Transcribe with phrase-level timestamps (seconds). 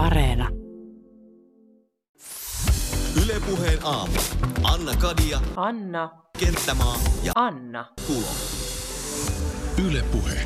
[0.00, 0.48] Areena.
[3.24, 4.12] Ylepuheen aamu.
[4.62, 6.10] Anna Kadia, Anna.
[6.38, 7.86] Kenttämaa ja Anna.
[8.06, 8.26] Kulo.
[9.88, 10.38] Yle Puhe.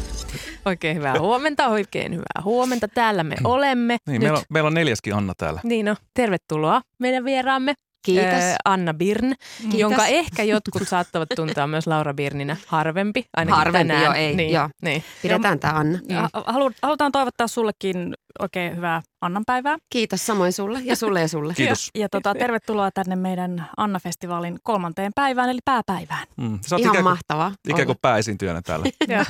[0.65, 2.89] Oikein hyvää huomenta, oikein hyvää huomenta.
[2.89, 3.97] Täällä me olemme.
[4.07, 5.61] Niin, Nyt, meillä, on, meillä on neljäskin Anna täällä.
[5.65, 7.75] niin no, tervetuloa meidän vieraamme.
[8.07, 8.45] Kiitos.
[8.65, 9.81] Anna Birn, Kiitos.
[9.81, 13.25] jonka ehkä jotkut saattavat tuntea myös Laura Birninä harvempi.
[13.37, 14.05] Ainakin Harvempi, tänään.
[14.05, 14.69] joo, ei, niin, joo.
[14.83, 15.05] Niin.
[15.23, 15.99] Pidetään tämä Anna.
[16.09, 19.77] Ja halu, halutaan toivottaa sullekin oikein hyvää Annan-päivää.
[19.91, 21.55] Kiitos samoin sulle ja sulle ja sulle.
[21.57, 21.91] Kiitos.
[21.95, 26.27] Ja tota, tervetuloa tänne meidän Anna-festivaalin kolmanteen päivään, eli pääpäivään.
[26.37, 26.59] Mm.
[26.67, 27.53] Sä oot Ihan ikään kuin, mahtavaa.
[27.69, 28.87] ikään kuin pääesiintyjänä täällä.
[29.09, 29.25] Joo.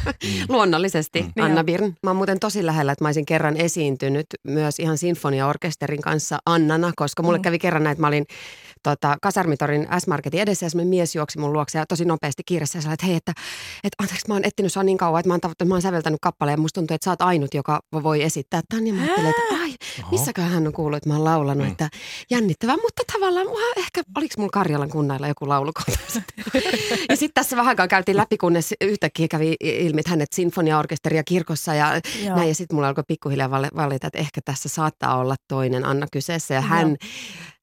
[0.49, 1.43] Luonnollisesti, Mm.
[1.45, 1.65] Anna.
[1.65, 1.93] Birn.
[2.03, 6.93] Mä oon muuten tosi lähellä, että mä olisin kerran esiintynyt myös ihan sinfoniaorkesterin kanssa Annana,
[6.97, 7.43] koska mulle Mm.
[7.43, 8.27] kävi kerran näin, että mä olin
[8.83, 12.83] tota, Kasarmitorin S-Marketin edessä ja semmoinen mies juoksi mun luokse ja tosi nopeasti kiireessä ja
[12.83, 13.33] sanoi, että hei, että,
[13.85, 16.19] että anteeksi, mä oon etsinyt sua niin kauan, että mä oon, tav- mä oon säveltänyt
[16.23, 18.87] kappaleen ja musta tuntuu, että sä oot ainut, joka voi esittää tämän.
[18.87, 19.75] Ja mä ajattelin, että ai,
[20.11, 21.71] missäkään hän on kuullut, että mä oon laulanut, Mm.
[21.71, 21.89] että
[22.31, 25.93] jännittävää, mutta tavallaan mua ehkä, oliko mulla Karjalan kunnalla joku laulukohta
[27.09, 31.75] Ja sitten tässä vähän aikaa käytiin läpi, kunnes yhtäkkiä kävi ilmi, että hänet sinfoniaorkesteria kirkossa
[31.75, 32.37] ja Joo.
[32.37, 32.49] näin.
[32.49, 36.55] Ja sitten mulla alkoi pikkuhiljaa vali- valita, että ehkä tässä saattaa olla toinen Anna kyseessä.
[36.55, 36.69] Ja Joo.
[36.69, 36.97] hän,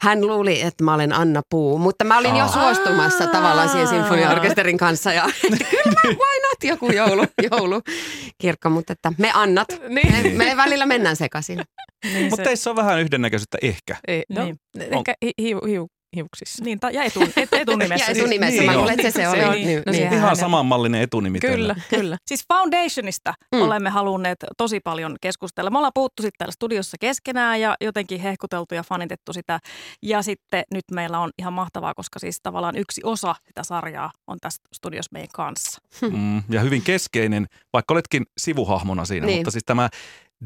[0.02, 2.52] hän luuli, että mä olen Anna Puu, mutta mä olin jo Aa.
[2.52, 5.14] suostumassa tavallaan siihen sinfoniaorkesterin kanssa.
[5.14, 8.70] Ja kyllä mä, why not, joku joulu, joulukirkko.
[8.70, 10.38] Mutta että me Annat, Niin.
[10.38, 11.62] me, me välillä mennään sekaisin.
[12.14, 13.98] Niin, Mutta se- teissä on vähän yhdennäköisyyttä ehkä.
[14.08, 14.58] Ei, no, Niin.
[14.98, 16.64] ehkä hi, hiu, hiu, hiuksissa.
[16.64, 18.06] niin, ta- ja etu, et, etunimessä.
[18.12, 19.44] Ja etunimessä, niin mä luulen, että se, se Se oli.
[19.44, 20.14] on- Niin, no niin.
[20.14, 21.76] Ihan samanmallinen etunimi Kyllä, teillä.
[21.90, 22.18] kyllä.
[22.30, 23.62] Siis Foundationista mm.
[23.62, 25.70] olemme halunneet tosi paljon keskustella.
[25.70, 29.60] Me ollaan puhuttu sitten täällä studiossa keskenään ja jotenkin hehkuteltu ja fanitettu sitä.
[30.04, 34.38] Ja sitten nyt meillä on ihan mahtavaa, koska siis tavallaan yksi osa sitä sarjaa on
[34.42, 35.82] tässä studiossa meidän kanssa.
[36.12, 39.26] Mm, ja hyvin keskeinen, vaikka oletkin sivuhahmona siinä.
[39.26, 39.38] Niin.
[39.38, 39.90] Mutta siis tämä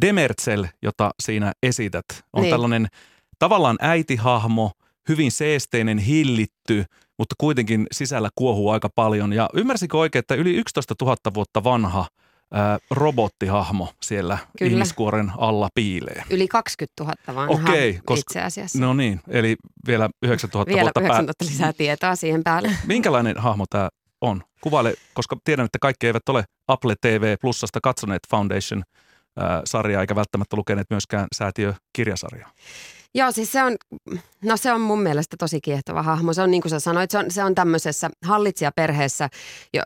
[0.01, 2.51] Demerzel, jota siinä esität, on Niin.
[2.51, 2.87] tällainen
[3.39, 4.71] tavallaan äitihahmo,
[5.09, 6.85] hyvin seesteinen, hillitty,
[7.17, 9.33] mutta kuitenkin sisällä kuohuu aika paljon.
[9.33, 12.05] Ja ymmärsikö oikein, että yli 11 000 vuotta vanha
[12.51, 14.71] ää, robottihahmo siellä Kyllä.
[14.71, 16.23] ihmiskuoren alla piilee?
[16.29, 17.15] Yli 20 000
[17.47, 18.79] vanha Okei, koska- itse asiassa.
[18.79, 19.55] No niin, eli
[19.87, 21.33] vielä 9000 Vielä vuotta 9 pää...
[21.41, 22.71] 000 lisää tietoa siihen päälle.
[22.87, 23.89] Minkälainen hahmo tämä
[24.21, 24.43] on?
[24.61, 28.21] Kuvaile, koska tiedän, että kaikki eivät ole Apple TV Plusasta katsoneet
[29.39, 32.51] Foundation-sarjaa, eikä välttämättä lukeneet myöskään säätiö-kirjasarjaa.
[33.15, 33.75] Joo, siis se on,
[34.43, 36.33] no se on mun mielestä tosi kiehtova hahmo.
[36.33, 39.29] Se on niin kuin sä sanoit, se on, se on tämmöisessä hallitsijaperheessä
[39.73, 39.81] jo,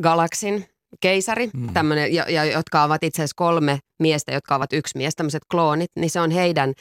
[0.00, 0.66] galaksin
[1.00, 1.60] keisari, Mm.
[1.60, 1.72] mm.
[1.72, 5.90] tämmönen, ja, ja, jotka ovat itse asiassa kolme miestä, jotka ovat yksi mies, tämmöiset kloonit,
[5.96, 6.74] niin se on heidän,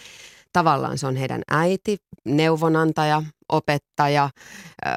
[0.53, 4.23] tavallaan se on heidän äiti, neuvonantaja, opettaja,
[4.87, 4.93] äh,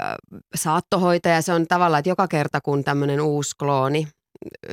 [0.54, 1.42] saattohoitaja.
[1.42, 4.08] Se on tavallaan, että joka kerta kun tämmöinen uusi klooni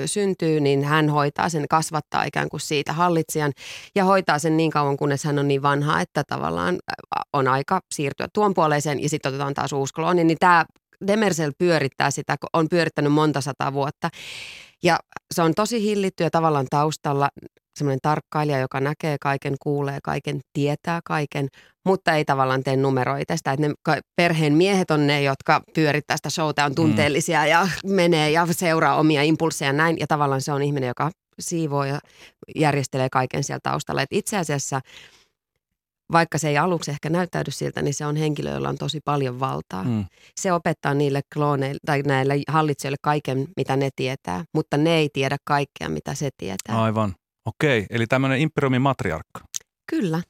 [0.06, 3.52] syntyy, niin hän hoitaa sen, kasvattaa ikään kuin siitä hallitsijan
[3.96, 6.94] ja hoitaa sen niin kauan, kunnes hän on niin vanha, että tavallaan ä,
[7.34, 10.24] on aika siirtyä tuon puoleiseen ja sitten otetaan taas uusi klooni.
[10.24, 10.66] Niin tämä
[11.08, 14.10] Demersel pyörittää sitä, on pyörittänyt monta sataa vuotta
[14.84, 14.98] ja
[15.32, 17.30] se on tosi hillitty ja tavallaan taustalla
[17.80, 21.48] semmoinen tarkkailija, joka näkee kaiken, kuulee kaiken, tietää kaiken,
[21.86, 23.52] mutta ei tavallaan tee numeroita sitä.
[23.52, 28.48] Että ne perheen miehet on ne, jotka pyörittää sitä showta, on tunteellisia ja menee ja
[28.52, 29.98] seuraa omia impulseja näin.
[30.00, 32.00] Ja tavallaan se on ihminen, joka siivoo ja
[32.56, 34.02] järjestelee kaiken siellä taustalla.
[34.02, 34.82] Et itse asiassa,
[36.12, 39.40] vaikka se ei aluksi ehkä näyttäydy siltä, niin se on henkilö, jolla on tosi paljon
[39.40, 39.84] valtaa.
[39.84, 40.06] Mm.
[40.36, 45.38] Se opettaa niille klooneille tai näille hallitsijoille kaiken, mitä ne tietää, mutta ne ei tiedä
[45.44, 46.84] kaikkea, mitä se tietää.
[46.84, 47.16] Aivan.
[47.50, 49.42] Okei, eli tämmöinen imperiumin matriarkka.
[49.90, 50.22] Kyllä.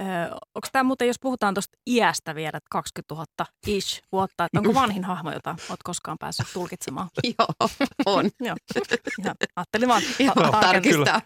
[0.00, 3.26] Öö, onko tämä muuten, jos puhutaan tuosta iästä vielä, että 20 000
[3.66, 7.08] ish vuotta, että onko vanhin hahmo, jota olet koskaan päässyt tulkitsemaan?
[7.38, 7.70] Joo,
[8.06, 8.24] on.
[8.40, 8.56] Joo,
[9.20, 11.20] ihan ajattelin vaan Joo, ta- tarkistaa.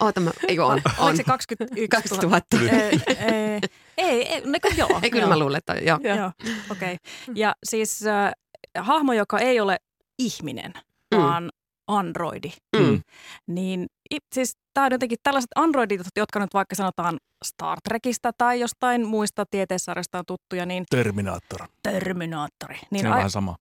[0.00, 1.16] oota, mä, ei on, Oliko on.
[1.16, 2.56] se 21 2000.
[2.60, 3.60] Ei, ei,
[3.96, 5.00] ei, ei no, kun joo.
[5.02, 5.28] Ei, kyllä joo.
[5.28, 5.98] mä luulen, että joo.
[6.16, 6.32] Joo,
[6.70, 6.94] okei.
[6.94, 7.34] Okay.
[7.34, 8.32] Ja siis äh,
[8.78, 9.76] hahmo, joka ei ole
[10.18, 10.72] ihminen,
[11.14, 11.20] Mm.
[11.22, 11.50] vaan
[11.86, 13.02] androidi, Mm.
[13.46, 13.86] niin i-
[14.34, 19.44] siis tämä on jotenkin tällaiset androidit, jotka nyt vaikka sanotaan Star Trekista tai jostain muista
[19.50, 21.60] tieteissarjoista on tuttuja, niin Terminaattor.
[21.82, 22.78] Terminaattori.
[22.90, 23.56] Niin se on ai, vähän sama.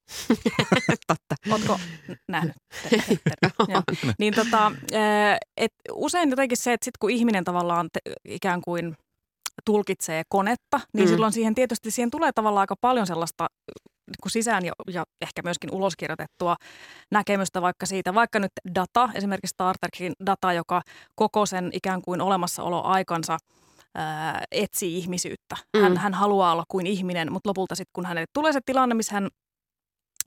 [1.07, 1.35] Totta.
[1.51, 1.79] Ootko
[2.27, 2.55] nähnyt?
[4.19, 8.95] Niin tota, ää, et usein jotenkin se, että sit kun ihminen tavallaan te, ikään kuin
[9.65, 11.11] tulkitsee konetta, niin mm.
[11.11, 13.47] silloin siihen tietysti siihen tulee tavallaan aika paljon sellaista
[14.07, 16.55] niin kuin sisään ja, ja ehkä myöskin uloskirjoitettua
[17.11, 20.81] näkemystä vaikka siitä, vaikka nyt data, esimerkiksi Star Trekin data, joka
[21.15, 23.37] koko sen ikään kuin olemassaoloaikansa
[23.95, 25.55] ää, etsii ihmisyyttä.
[25.81, 25.97] Hän, Mm.
[25.97, 29.27] hän haluaa olla kuin ihminen, mutta lopulta sitten kun hänelle tulee se tilanne, missä hän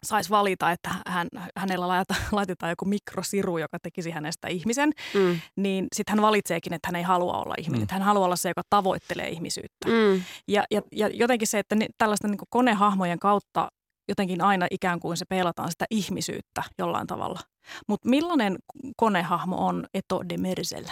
[0.03, 1.89] saisi valita, että hän, hänellä
[2.33, 5.41] laitetaan joku mikrosiru, joka tekisi hänestä ihmisen, Mm.
[5.57, 7.81] niin sitten hän valitseekin, että hän ei halua olla ihminen.
[7.81, 7.83] Mm.
[7.83, 9.89] Että hän haluaa olla se, joka tavoittelee ihmisyyttä.
[9.89, 10.23] Mm.
[10.49, 13.69] Ja, ja, ja jotenkin se, että ni, tällaisten niin konehahmojen kautta
[14.09, 17.41] jotenkin aina ikään kuin se peilataan sitä ihmisyyttä jollain tavalla.
[17.89, 18.57] Mutta millainen
[18.97, 20.85] konehahmo on Eto de Mersel?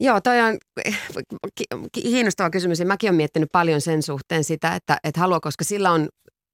[0.00, 0.58] Joo, toi on
[1.54, 5.40] ki- ki- kiinnostava kysymys ja mäkin olen miettinyt paljon sen suhteen sitä, että, että haluaa,
[5.40, 6.08] koska sillä on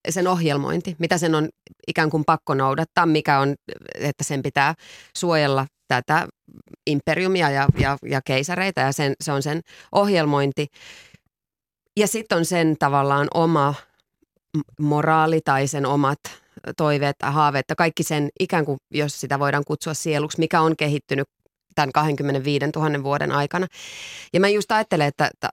[0.08, 1.48] sen ohjelmointi, mitä sen on
[1.86, 3.54] ikään kuin pakko noudattaa, mikä on,
[3.94, 4.74] että sen pitää
[5.16, 6.28] suojella tätä
[6.86, 9.60] imperiumia ja, ja, ja keisareita ja sen, se on sen
[9.92, 10.66] ohjelmointi.
[11.96, 13.74] Ja sitten on sen tavallaan oma
[14.80, 16.18] moraali tai sen omat
[16.76, 21.28] toiveet tai haaveet, kaikki sen ikään kuin, jos sitä voidaan kutsua sieluksi, mikä on kehittynyt
[21.74, 23.66] tämän 25 000 vuoden aikana.
[24.32, 25.48] Ja mä just ajattelen, että, että,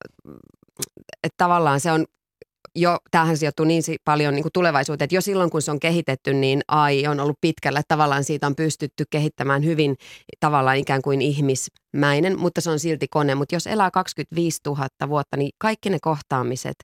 [1.23, 2.05] että tavallaan se on
[2.75, 6.33] jo, tämähän sijoittuu niin paljon niin kuin tulevaisuuteen, että jo silloin kun se on kehitetty,
[6.33, 9.95] niin AI on ollut pitkällä, tavallaan siitä on pystytty kehittämään hyvin
[10.39, 11.21] tavallaan ikään kuin
[11.95, 13.35] ihmismäinen, mutta se on silti kone.
[13.35, 16.75] Mutta jos elää 25 000 vuotta, niin kaikki ne kohtaamiset,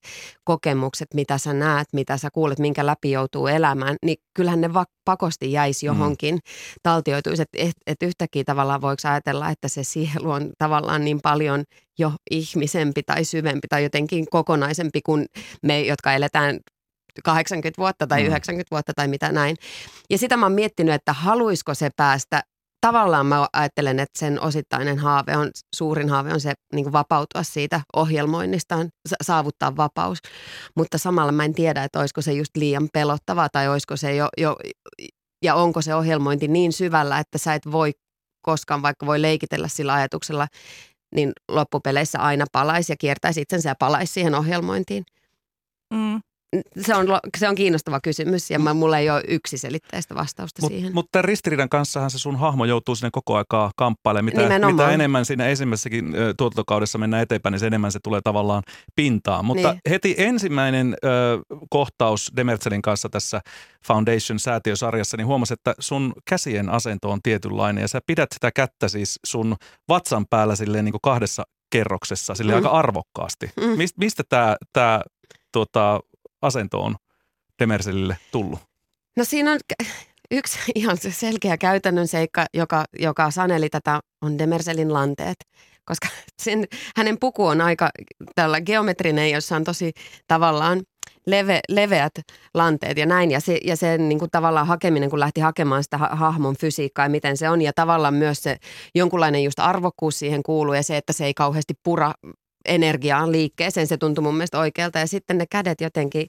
[0.44, 4.86] kokemukset, mitä sä näet, mitä sä kuulet, minkä läpi joutuu elämään, niin kyllähän ne va-
[5.06, 6.42] pakosti jäisi johonkin mm.
[6.84, 7.42] taltioituisi.
[7.42, 11.64] Että et, et yhtäkkiä tavallaan voiko ajatella, että se sielu on tavallaan niin paljon
[12.00, 15.26] jo ihmisempi tai syvempi tai jotenkin kokonaisempi kuin
[15.64, 16.60] me, jotka eletään
[17.24, 18.28] 80 vuotta tai Mm.
[18.28, 19.56] 90 vuotta tai mitä näin.
[20.10, 22.44] Ja sitä mä oon miettinyt, että haluaisiko se päästä
[22.82, 27.44] Tavallaan mä ajattelen, että sen osittainen haave on, suurin haave on se niin kuin vapautua
[27.44, 30.18] siitä ohjelmoinnistaan, sa- saavuttaa vapaus.
[30.76, 34.30] Mutta samalla mä en tiedä, että olisiko se just liian pelottavaa tai olisiko se jo,
[34.38, 34.58] jo
[35.44, 37.92] ja onko se ohjelmointi niin syvällä, että sä et voi
[38.42, 40.48] koskaan, vaikka voi leikitellä sillä ajatuksella,
[41.16, 45.04] niin loppupeleissä aina palaisi ja kiertäisi itsensä ja palaisi siihen ohjelmointiin.
[45.94, 46.20] Mm.
[46.82, 47.08] Se on,
[47.38, 50.94] se on kiinnostava kysymys ja mä, mulla ei ole yksiselitteistä vastausta Mutta siihen.
[50.94, 54.26] mut tämän ristiriidan kanssahan se sun hahmo joutuu sinne koko aikaa kamppailemaan.
[54.26, 54.76] Mitä, Nimenomaan.
[54.76, 58.64] mitä enemmän siinä ensimmäisessäkin tuotantokaudessa mennään eteenpäin, niin se enemmän se tulee tavallaan
[58.96, 59.46] pintaan.
[59.46, 59.82] Mutta Niin.
[59.90, 61.08] heti ensimmäinen ö,
[61.70, 63.42] kohtaus Demerzelin kanssa tässä
[63.88, 69.20] Foundation-säätiösarjassa, niin huomasi, että sun käsien asento on tietynlainen ja sä pidät sitä kättä siis
[69.26, 69.56] sun
[69.90, 72.56] vatsan päällä silleen niin kuin kahdessa kerroksessa, sille Mm.
[72.56, 73.50] aika arvokkaasti.
[73.62, 73.78] Mm.
[73.78, 75.02] Mist, mistä tämä tää,
[75.52, 76.00] tota,
[76.42, 76.96] asento on
[77.60, 78.60] Demerzelille tullut?
[79.18, 79.60] No siinä on
[80.32, 85.38] yksi ihan se selkeä käytännön seikka, joka, joka saneli tätä, on Demerselin lanteet.
[85.86, 86.08] Koska
[86.44, 86.66] sen,
[86.96, 87.90] hänen puku on aika
[88.36, 89.92] tällä geometrinen, jossa on tosi
[90.28, 90.82] tavallaan
[91.28, 92.14] leve, leveät
[92.54, 93.32] lanteet ja näin.
[93.32, 97.06] Ja, se, ja sen niin kuin tavallaan hakeminen, kun lähti hakemaan sitä ha- hahmon fysiikkaa
[97.06, 97.62] ja miten se on.
[97.62, 98.58] Ja tavallaan myös se
[98.96, 102.14] jonkunlainen just arvokkuus siihen kuuluu ja se, että se ei kauheasti pura
[102.66, 103.88] energiaan liikkeeseen.
[103.88, 105.00] Se tuntui mun mielestä oikealta.
[105.00, 106.28] Ja sitten ne kädet jotenkin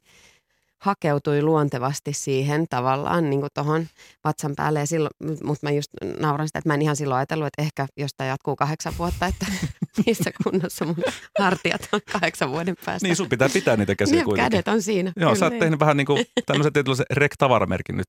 [0.82, 3.87] hakeutui luontevasti siihen tavallaan niin kuin tuohon
[4.25, 4.81] vatsan päälle.
[4.81, 5.11] Ja silloin,
[5.44, 5.90] mutta mä just
[6.20, 9.26] nauran sitä, että mä en ihan silloin ajatellut, että ehkä jos tämä jatkuu kahdeksan vuotta,
[9.26, 9.46] että
[10.06, 10.96] missä kunnossa mun
[11.38, 13.08] hartiat on kahdeksan vuoden päästä.
[13.08, 14.50] Niin sun pitää pitää niitä käsiä ne kuitenkin.
[14.50, 15.12] kädet on siinä.
[15.17, 15.38] Joo, kyllä.
[15.38, 18.06] sä oot tehnyt vähän niin kuin tämmöisen tietynlaisen rek-tavaramerkin nyt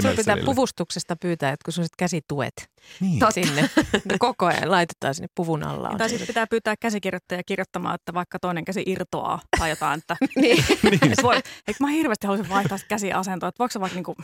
[0.00, 2.52] Sun pitää puvustuksesta pyytää, että kun sit käsituet
[3.00, 3.20] Niin.
[3.30, 3.62] Sinne,
[4.10, 5.88] ne koko ajan laitetaan sinne puvun alla.
[5.88, 6.10] on Tai se.
[6.10, 10.64] sitten pitää pyytää käsikirjoittaja kirjoittamaan, että vaikka toinen käsi irtoaa tai jotain, että niin.
[11.12, 14.14] Et voi, eikö mä hirveästi haluaisin vaihtaa sitä käsiasentoa, että voiko se vaikka niinku,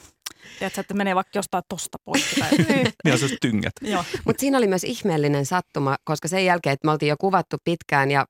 [0.58, 2.34] tiedätkö, että menee vaikka jostain tosta pois.
[2.38, 3.72] Tai, Niin on sellaiset tyngät.
[3.82, 4.04] joo.
[4.24, 8.10] Mutta siinä oli myös ihmeellinen sattuma, koska sen jälkeen, että me oltiin jo kuvattu pitkään
[8.10, 8.26] ja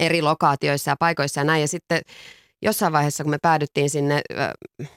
[0.00, 1.60] eri lokaatioissa ja paikoissa ja näin.
[1.60, 2.00] Ja sitten
[2.64, 4.34] jossain vaiheessa, kun me päädyttiin sinne, ö,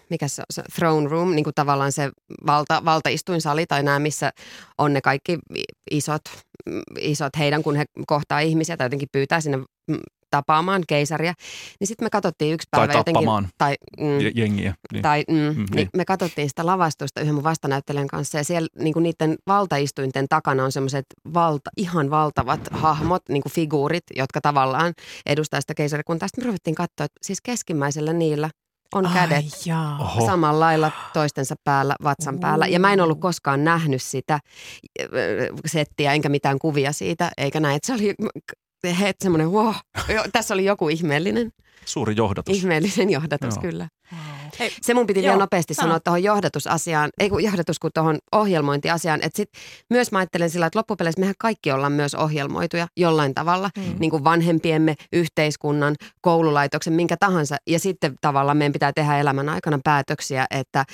[0.09, 2.11] mikä se on, se throne room, niin kuin tavallaan se
[2.45, 4.31] valta, valtaistuinsali tai nämä, missä
[4.77, 5.39] on ne kaikki
[5.91, 6.21] isot,
[6.69, 9.97] mm, isot heidän, kun he kohtaa ihmisiä tai jotenkin pyytää sinne mm,
[10.31, 11.33] tapaamaan keisaria.
[11.79, 13.13] Niin sitten me katsottiin yksi Tai päivä jotenkin.
[13.13, 14.05] tappamaan Tai, mm,
[14.35, 14.73] jengiä.
[14.93, 15.01] Niin.
[15.01, 15.65] tai, mm, Mm, niin.
[15.75, 15.89] niin.
[15.97, 20.63] me katsottiin sitä lavastusta yhden mun vastanäyttelijän kanssa ja siellä niin kuin niiden valtaistuinten takana
[20.63, 24.93] on semmoiset valta, ihan valtavat hahmot, niin kuin figuurit, jotka tavallaan
[25.25, 26.27] edustaa sitä keisarikuntaa.
[26.27, 28.49] Sitten me ruvettiin katsoa, että siis keskimmäisellä niillä
[28.95, 29.97] on Ai kädet jaa.
[29.99, 30.25] Oho.
[30.25, 32.67] samalla lailla toistensa päällä, vatsan päällä.
[32.67, 34.39] Ja mä en ollut koskaan nähnyt sitä
[35.01, 35.07] ö,
[35.65, 37.75] settiä, enkä mitään kuvia siitä, eikä näin.
[37.75, 38.15] Että se oli
[38.83, 39.73] het, semmoinen, wow,
[40.15, 41.51] jo, tässä oli joku ihmeellinen,
[41.85, 42.57] Suuri johdatus.
[42.57, 43.61] ihmeellinen johdatus Joo.
[43.61, 43.87] kyllä.
[44.59, 45.85] Hei, Se mun piti Joo, vielä nopeasti sano.
[45.87, 49.49] sanoa tuohon johdatusasiaan, ei kun johdatus kuin tuohon ohjelmointiasiaan, että sit
[49.89, 53.83] myös mä ajattelen sillä, että loppupeleissä mehän kaikki ollaan myös ohjelmoituja jollain tavalla, Mm.
[53.99, 57.55] niin kuin vanhempiemme, yhteiskunnan, koululaitoksen, minkä tahansa.
[57.67, 60.85] Ja sitten tavallaan meidän pitää tehdä elämän aikana päätöksiä, että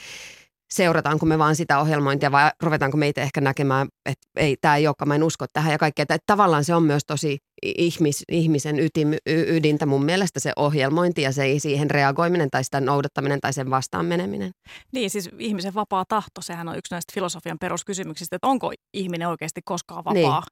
[0.71, 5.07] seurataanko me vaan sitä ohjelmointia vai ruvetaanko meitä ehkä näkemään, että ei, tämä ei olekaan,
[5.07, 6.03] mä en usko tähän ja kaikkea.
[6.03, 7.37] Että, että tavallaan se on myös tosi
[7.77, 9.19] ihmis, ihmisen ytim, y,
[9.57, 14.05] ydintä mun mielestä se ohjelmointi ja se siihen reagoiminen tai sitä noudattaminen tai sen vastaan
[14.05, 14.51] meneminen.
[14.91, 19.61] Niin, siis ihmisen vapaa tahto, sehän on yksi näistä filosofian peruskysymyksistä, että onko ihminen oikeasti
[19.65, 20.43] koskaan vapaa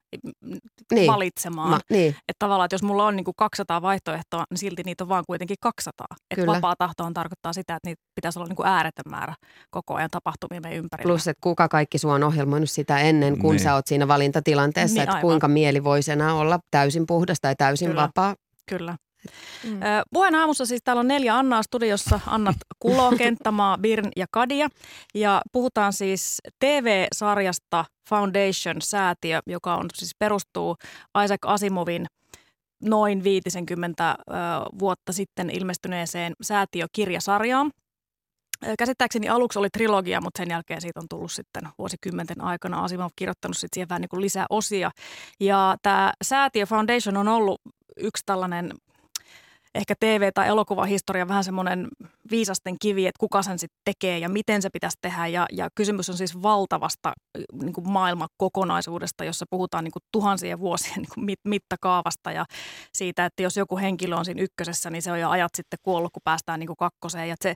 [0.43, 0.59] niin.
[0.93, 1.07] Niin.
[1.11, 1.69] valitsemaan.
[1.69, 5.03] Ma, niin, Että tavallaan, että jos mulla on niin kuin 200 vaihtoehtoa, niin silti niitä
[5.03, 6.05] on vaan kuitenkin 200.
[6.31, 6.55] Että Kyllä.
[6.55, 9.33] vapaa tahtohan tarkoittaa sitä, että niitä pitäisi olla niin kuin ääretön määrä
[9.71, 11.09] koko ajan tapahtumia meidän ympärillä.
[11.09, 13.63] plus, että kuka kaikki sua on ohjelmoinut sitä ennen, kun Niin.
[13.63, 15.21] sä oot siinä valintatilanteessa, Niin, että aivan.
[15.21, 18.01] kuinka mieli voisi enää olla täysin puhdas tai täysin Kyllä.
[18.01, 18.35] vapaa.
[18.65, 18.95] Kyllä.
[19.63, 19.79] Mm.
[20.13, 22.19] Puheen aamussa siis täällä on neljä Annaa studiossa.
[22.27, 24.69] Annat Kulo, Kenttämaa, Birn ja Kadia.
[25.15, 30.75] Ja puhutaan siis TV-sarjasta Foundation-säätiö, joka on siis perustuu
[31.23, 32.05] Isaac Asimovin
[32.81, 34.33] noin 50 ö,
[34.79, 37.71] vuotta sitten ilmestyneeseen säätiökirjasarjaan.
[38.77, 42.83] Käsittääkseni aluksi oli trilogia, mutta sen jälkeen siitä on tullut sitten vuosikymmenten aikana.
[42.83, 44.91] Asimov kirjoittanut sitten siihen vähän niin kuin lisää osia.
[45.39, 47.61] Ja tämä Säätiö Foundation on ollut
[47.97, 48.73] yksi tällainen
[49.75, 51.87] ehkä TV- tai elokuvahistoria vähän semmoinen
[52.31, 55.27] viisasten kivi, että kuka sen sitten tekee ja miten se pitäisi tehdä.
[55.27, 57.13] Ja, ja kysymys on siis valtavasta
[57.53, 57.87] niin kuin
[59.25, 62.45] jossa puhutaan niin kuin tuhansien vuosien niin kuin mit- mittakaavasta ja
[62.93, 66.13] siitä, että jos joku henkilö on siinä ykkösessä, niin se on jo ajat sitten kuollut,
[66.13, 67.29] kun päästään niin kuin kakkoseen.
[67.29, 67.53] Ja se,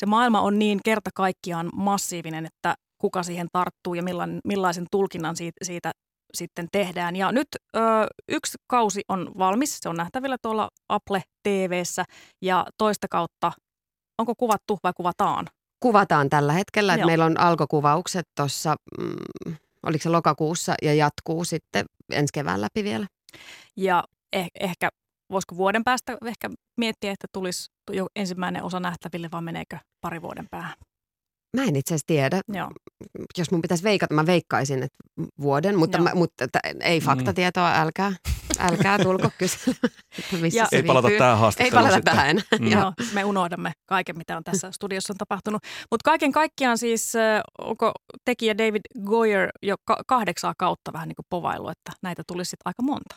[0.00, 5.36] se maailma on niin kerta kaikkiaan massiivinen, että kuka siihen tarttuu ja millainen, millaisen tulkinnan
[5.36, 5.92] siitä, siitä
[6.34, 7.16] sitten tehdään.
[7.16, 7.80] Ja nyt ö,
[8.28, 12.04] yksi kausi on valmis, se on nähtävillä tuolla Apple TVssä
[12.42, 13.52] ja toista kautta,
[14.18, 15.46] onko kuvattu vai kuvataan?
[15.80, 19.54] Kuvataan tällä hetkellä, että meillä on alkokuvaukset tuossa, mm,
[19.86, 23.06] oliko se lokakuussa ja jatkuu sitten ensi kevään läpi vielä.
[23.76, 24.88] Ja eh, ehkä,
[25.30, 30.46] voisiko vuoden päästä ehkä miettiä, että tulisi jo ensimmäinen osa nähtäville vai meneekö pari vuoden
[30.50, 30.74] päähän?
[31.56, 32.70] Mä en itse asiassa tiedä, Joo.
[33.38, 34.98] jos mun pitäisi veikata, mä veikkaisin, että
[35.40, 36.04] vuoden, mutta, Joo.
[36.04, 38.12] mä, mutta t- ei faktatietoa, älkää,
[38.60, 41.18] älkää tulko kyselemään, että missä Ja- se Ei palata viipyy.
[41.18, 42.14] tähän Ei haastatteluun palata sitten.
[42.14, 42.44] tähän enää.
[42.60, 42.66] Mm.
[42.72, 42.92] Joo.
[43.14, 45.62] Me unohdamme kaiken, mitä on tässä studiossa on tapahtunut.
[45.90, 47.12] Mutta kaiken kaikkiaan siis,
[47.58, 47.92] onko
[48.24, 52.62] tekijä David Goyer jo ka- kahdeksaa kautta vähän niin kuin povailu, että näitä tulisi sitten
[52.70, 53.14] aika monta.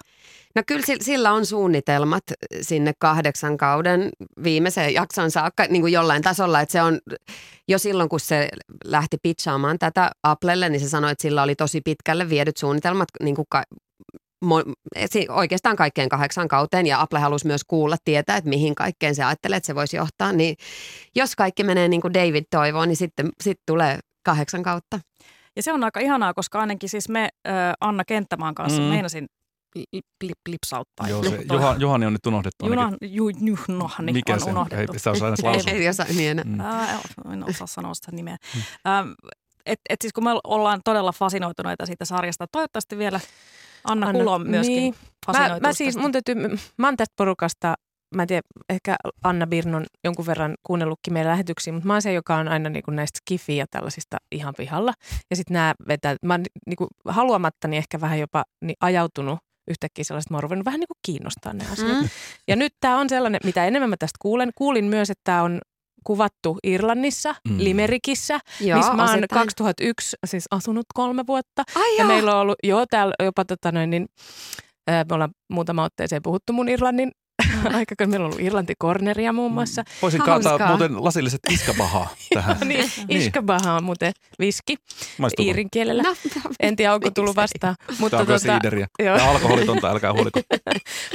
[0.56, 2.24] No kyllä sil- sillä on suunnitelmat
[2.62, 4.10] sinne kahdeksan kauden
[4.44, 7.00] viimeiseen jakson saakka niin kuin jollain tasolla, että se on
[7.68, 8.50] jo silloin, kun se
[8.86, 13.36] lähti pitchaamaan tätä Applelle, niin se sanoi, että sillä oli tosi pitkälle viedyt suunnitelmat niin
[13.36, 13.64] kuin ka-
[15.30, 19.58] oikeastaan kaikkeen kahdeksan kauteen ja Apple halusi myös kuulla, tietää, että mihin kaikkeen se ajattelee,
[19.58, 20.56] että se voisi johtaa, niin
[21.16, 25.00] jos kaikki menee niin kuin David toivoo, niin sitten sit tulee kahdeksan kautta.
[25.56, 28.86] Ja se on aika ihanaa, koska ainakin siis me äh, Anna Kenttämaan kanssa Mm.
[28.86, 28.92] mm.
[28.94, 29.26] meinasin
[29.76, 31.10] li- li- lipsauttaa.
[31.10, 32.68] Joo, se, Juha, Juhani on nyt unohdettu.
[32.68, 34.94] Junan, ju, juhnohni Mikä on se unohdettu.
[34.94, 35.72] Ei sitä osaa edes Ei, lausua.
[35.72, 36.46] Ei osaa niin enää.
[36.46, 36.60] Mm.
[36.60, 37.00] Ää,
[37.34, 38.38] en osaa sanoa sitä nimeä.
[38.88, 39.10] Ähm,
[39.66, 43.20] et, et siis kun me ollaan todella fasinoituneita siitä sarjasta, toivottavasti vielä
[43.84, 44.96] Anna, Anna, Kulo myöskin niin.
[45.28, 46.36] Mä, mä siis, mun täytyy,
[46.78, 47.76] mä oon tästä porukasta,
[48.16, 52.14] mä en tiedä, ehkä Anna Birnon jonkun verran kuunnellutkin meidän lähetyksiä, mutta mä oon se,
[52.14, 54.94] joka on aina niinku näistä skifi ja tällaisista ihan pihalla.
[55.30, 60.28] Ja sitten nämä vetää, mä oon niinku haluamattani ehkä vähän jopa niin ajautunut yhtäkkiä sellaista,
[60.28, 62.02] että mä oon ruvennut vähän niinku kiinnostaa ne asiat.
[62.02, 62.10] Mm.
[62.48, 65.62] Ja nyt tämä on sellainen, mitä enemmän mä tästä kuulen, kuulin myös, että tämä on
[66.04, 67.56] kuvattu Irlannissa, Mm.
[67.60, 69.40] Limerikissä, Joo, missä mä oon osittain.
[69.40, 71.64] 2001 siis asunut kolme vuotta.
[71.76, 72.08] Ai Ja joo.
[72.08, 74.06] meillä on ollut, joo, täällä jopa tota noin, niin,
[74.88, 77.12] me ollaan muutama otteeseen puhuttu mun Irlannin
[77.76, 79.84] aika, meillä on ollut Irlanti-korneria muun muassa.
[80.02, 80.58] Voisin Hauskaa.
[80.58, 82.58] kaataa muuten lasilliset iskabahaa tähän.
[82.66, 84.76] niin, Iskabaha on muuten viski
[85.18, 85.48] Maistuuko?
[85.48, 86.04] iirin kielellä.
[86.04, 86.16] No,
[86.60, 87.76] En tiedä, onko tullut vastaan.
[87.88, 88.88] Tämä Mutta, on kyllä tota, siideriä.
[89.04, 89.18] joo.
[89.18, 90.42] Ja alkoholitonta, älkää huoliko.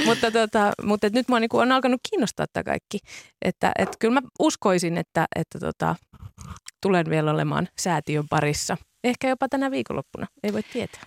[0.05, 2.99] mutta, tota, mutta et nyt mua niinku on alkanut kiinnostaa tämä kaikki.
[3.41, 5.95] Että et kyllä mä uskoisin, että, että tota,
[6.81, 8.77] tulen vielä olemaan säätiön parissa.
[9.03, 11.01] Ehkä jopa tänä viikonloppuna, ei voi tietää.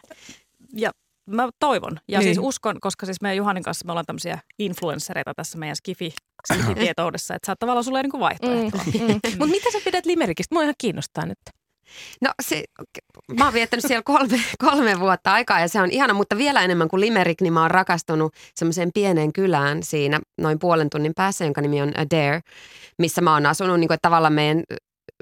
[0.77, 0.91] Ja
[1.27, 2.27] mä toivon ja Niin.
[2.35, 6.13] siis uskon, koska siis meidän Juhanin kanssa me ollaan tämmöisiä influenssereita tässä meidän skifi,
[6.53, 8.79] skifi-tietoudessa, että sä oot tavallaan sulle niin vaihtoehto.
[8.79, 9.21] Mm, mm.
[9.25, 10.55] Mutta mitä sä pidät Limerikistä?
[10.55, 11.39] Mua ihan kiinnostaa nyt.
[12.21, 12.65] No se,
[13.39, 16.89] mä oon viettänyt siellä kolme, kolme vuotta aikaa ja se on ihana, mutta vielä enemmän
[16.89, 21.61] kuin Limerick, niin mä oon rakastunut semmoiseen pieneen kylään siinä noin puolen tunnin päässä, jonka
[21.61, 22.41] nimi on Adair,
[22.99, 24.63] missä mä oon asunut niin kuin, että tavallaan meidän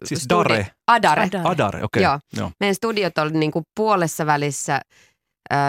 [0.05, 0.67] Siis studi- Dare.
[0.87, 1.23] Adare.
[1.23, 1.45] Adare.
[1.45, 2.03] Adare, okei.
[2.03, 2.19] Joo.
[2.37, 2.51] Joo.
[2.61, 4.81] Meidän studiot oli niin kuin puolessa välissä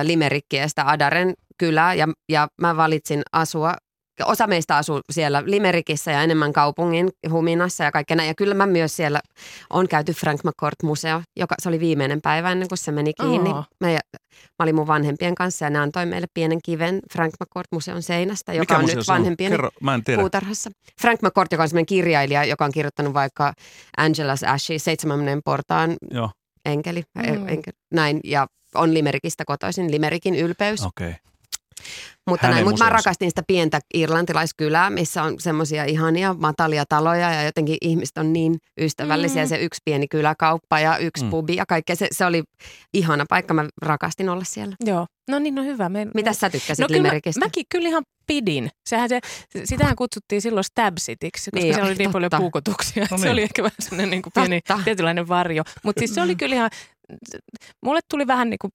[0.04, 3.74] Limerikkiä sitä Adaren kylää ja, ja mä valitsin asua
[4.26, 8.28] Osa meistä asuu siellä Limerikissä ja enemmän kaupungin huminassa ja kaikkea näin.
[8.28, 9.20] Ja kyllä mä myös siellä
[9.70, 13.50] on käyty Frank McCourt-museo, joka se oli viimeinen päivä ennen kuin se meni kiinni.
[13.50, 13.64] Oo.
[13.80, 14.00] Mä, mä
[14.60, 18.78] olin mun vanhempien kanssa ja ne antoi meille pienen kiven Frank McCourt-museon seinästä, joka Mikä
[18.78, 19.54] on nyt vanhempien
[20.16, 20.70] puutarhassa.
[21.02, 23.54] Frank McCourt, joka on sellainen kirjailija, joka on kirjoittanut vaikka
[24.02, 26.30] Angela's Ashes, seitsemännen portaan Joo,
[26.66, 27.48] enkeli, Mm.
[27.48, 30.86] enkeli näin, ja on Limerikistä kotoisin, Limerikin ylpeys.
[30.86, 31.14] okei.
[32.30, 37.32] Mutta, Hänen näin, mutta mä rakastin sitä pientä irlantilaiskylää, missä on semmoisia ihania matalia taloja
[37.34, 39.44] ja jotenkin ihmiset on niin ystävällisiä.
[39.44, 39.48] Mm.
[39.50, 41.28] Se yksi pieni kyläkauppa ja yksi Mm.
[41.28, 41.32] mm.
[41.32, 41.96] pubi ja kaikkea.
[41.96, 42.44] Se, se oli
[42.94, 43.54] ihana paikka.
[43.54, 44.76] Mä rakastin olla siellä.
[44.86, 45.06] Joo.
[45.30, 45.90] No niin, no hyvä.
[45.90, 47.40] Me, Mitä sä tykkäsit No no, kyllä mä, Limerikistä?
[47.40, 48.70] mäkin kyllä ihan pidin.
[48.90, 49.20] Sehän se,
[49.64, 52.42] sitähän kutsuttiin silloin Stab Cityksi, koska Niin niin, siellä jo, oli niin paljon totta.
[52.42, 53.04] puukotuksia.
[53.04, 53.24] No No niin.
[53.24, 54.84] Se oli ehkä vähän semmoinen niin kuin pieni Totta.
[54.84, 55.64] tietynlainen varjo.
[55.84, 56.70] Mutta siis se oli kyllä ihan,
[57.86, 58.72] mulle tuli vähän niin kuin,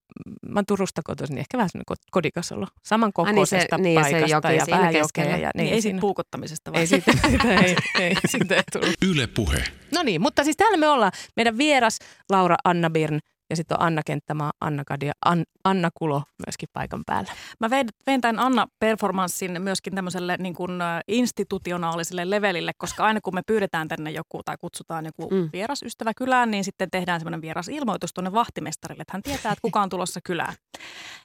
[0.48, 2.66] mä oon Turusta kotoisin, niin ehkä vähän semmoinen ko- kodikas olo.
[2.84, 5.30] Saman se- kokoisesta niin, ja se paikasta joki ja siinä vähän keskellä.
[5.30, 5.46] jokea.
[5.46, 6.80] Ja, Niin, ei siitä puukottamisesta vaan.
[6.80, 8.94] ei siitä, siitä, ei, ei, siitä ei tullut.
[9.04, 9.64] Yle Puhe.
[9.94, 11.12] No niin, mutta siis täällä me ollaan.
[11.36, 11.98] Meidän vieras
[12.30, 13.18] Laura Anna Birn
[13.50, 17.32] ja sitten on Anna Kenttämaa, Anna Kadia, An, Anna Kulo myöskin paikan päällä.
[17.60, 20.72] Mä vein, vein tämän Anna-performanssin myöskin tämmöiselle niin kuin,
[21.08, 25.50] institutionaaliselle levelille, koska aina kun me pyydetään tänne joku tai kutsutaan joku Mm.
[25.52, 29.82] vieras ystävä kylään, niin sitten tehdään semmoinen vierasilmoitus tuonne vahtimestarille, että hän tietää, että kuka
[29.82, 30.54] on tulossa kylään.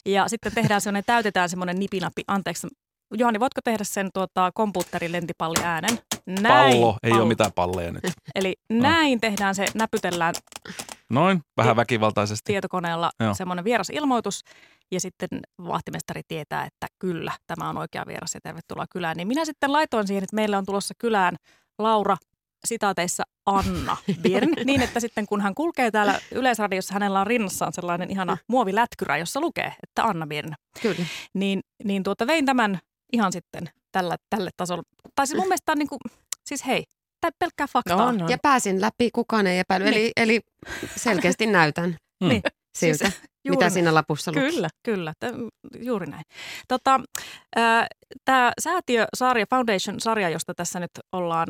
[0.05, 2.67] Ja sitten tehdään semmoinen, täytetään semmoinen nipinappi, anteeksi,
[3.13, 5.99] Johani, voitko tehdä sen tuota, kompuutterin lentipalli äänen?
[6.25, 8.03] Näin, Pallo, ei ole mitään palleja nyt.
[8.35, 10.33] Eli näin tehdään se, näpytellään
[11.11, 12.53] Noin, vähän väkivaltaisesti.
[12.53, 13.33] tietokoneella Joo.
[13.33, 14.41] semmoinen vierasilmoitus
[14.91, 15.29] ja sitten
[15.67, 19.17] vahtimestari tietää, että kyllä, tämä on oikea vieras ja tervetuloa kylään.
[19.17, 21.35] Niin minä sitten laitoin siihen, että meillä on tulossa kylään
[21.79, 22.17] Laura
[22.65, 28.11] sitaateissa Anna Birn, niin että sitten kun hän kulkee täällä Yleisradiossa, hänellä on rinnassaan sellainen
[28.11, 30.53] ihana muovilätkyrä, jossa lukee, että Anna Birn.
[30.81, 31.05] Kyllä.
[31.33, 32.79] Niin, niin tuota vein tämän
[33.13, 34.83] ihan sitten tällä, tälle tasolle.
[35.15, 35.99] Tai siis mun mielestä on niin kuin,
[36.45, 36.83] siis hei,
[37.39, 38.05] pelkkää faktaa.
[38.05, 38.29] On, on.
[38.29, 39.85] Ja pääsin läpi, kukaan ei epäily.
[39.85, 39.95] Niin.
[39.95, 40.41] Eli, eli
[40.95, 42.27] selkeästi näytän Mm.
[42.29, 42.41] Niin.
[42.77, 43.71] siltä, Siis juuri mitä näin.
[43.71, 44.39] siinä lapussa luki.
[44.39, 44.69] Kyllä.
[44.83, 46.23] Kyllä, t- juuri näin.
[46.67, 46.99] Tota,
[48.25, 51.47] Tämä säätiö-sarja, Foundation-sarja, josta tässä nyt ollaan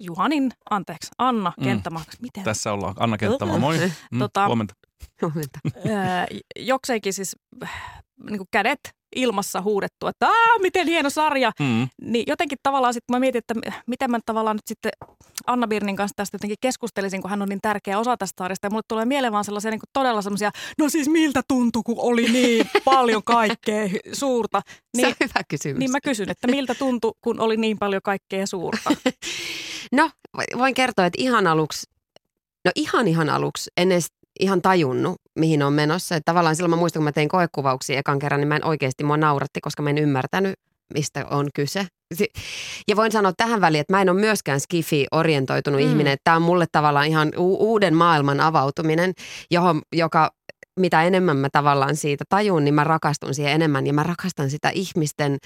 [0.00, 1.82] Juhanin, anteeksi, Anna Mm.
[2.20, 2.44] Miten?
[2.44, 2.94] Tässä ollaan.
[2.98, 3.78] Anna Kenttämaa, moi.
[4.10, 4.74] Mm, Tota- Huomenta.
[5.22, 5.58] Huomenta.
[6.58, 8.80] Jokseenkin siis äh, niin kuin kädet
[9.16, 11.52] ilmassa huudettu, että Aa, miten hieno sarja.
[11.60, 11.88] Mm.
[12.02, 13.54] Niin jotenkin tavallaan sitten mä mietin, että
[13.86, 14.92] miten mä tavallaan nyt sitten
[15.46, 18.66] Anna Birnin kanssa tästä jotenkin keskustelisin, kun hän on niin tärkeä osa tästä sarjasta.
[18.66, 21.96] Ja mulle tulee mieleen vaan sellaisia niin kuin todella semmoisia, no siis miltä tuntui, kun
[21.98, 24.62] oli niin paljon kaikkea suurta.
[24.66, 25.78] Se Niin, on hyvä kysymys.
[25.78, 28.90] niin mä kysyn, että miltä tuntui, kun oli niin paljon kaikkea suurta.
[29.92, 30.10] No,
[30.58, 31.86] voin kertoa, että ihan aluksi,
[32.64, 34.06] no ihan ihan aluksi, en edes
[34.40, 36.16] ihan tajunnut, mihin on menossa.
[36.16, 39.04] Että tavallaan silloin mä muistan, kun mä tein koekuvauksia ekan kerran, niin mä en oikeasti,
[39.04, 40.54] mua nauratti, koska mä en ymmärtänyt,
[40.94, 41.86] mistä on kyse.
[42.88, 45.88] Ja voin sanoa tähän väliin, että mä en ole myöskään skifi-orientoitunut Mm.
[45.88, 46.18] ihminen.
[46.24, 49.12] Tämä on mulle tavallaan ihan u- uuden maailman avautuminen,
[49.50, 50.30] johon, joka
[50.80, 53.86] mitä enemmän mä tavallaan siitä tajun, niin mä rakastun siihen enemmän.
[53.86, 55.38] Ja mä rakastan sitä ihmisten